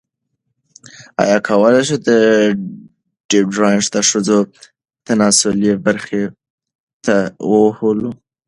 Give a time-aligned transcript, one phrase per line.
[1.21, 1.97] ایا کولی شو
[3.29, 4.37] ډیوډرنټ د ښځو
[5.07, 6.23] تناسلي برخو
[7.05, 7.15] ته
[7.51, 8.11] ووهلو؟